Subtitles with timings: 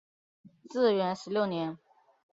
[0.71, 1.77] 至元十六年。